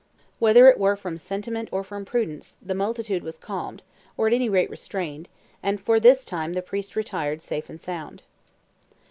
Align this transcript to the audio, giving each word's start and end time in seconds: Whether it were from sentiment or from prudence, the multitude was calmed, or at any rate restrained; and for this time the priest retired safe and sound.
Whether 0.39 0.67
it 0.67 0.79
were 0.79 0.95
from 0.95 1.19
sentiment 1.19 1.69
or 1.71 1.83
from 1.83 2.05
prudence, 2.05 2.55
the 2.59 2.73
multitude 2.73 3.21
was 3.23 3.37
calmed, 3.37 3.83
or 4.17 4.25
at 4.25 4.33
any 4.33 4.49
rate 4.49 4.71
restrained; 4.71 5.29
and 5.61 5.79
for 5.79 5.99
this 5.99 6.25
time 6.25 6.53
the 6.53 6.63
priest 6.63 6.95
retired 6.95 7.43
safe 7.43 7.69
and 7.69 7.79
sound. 7.79 8.23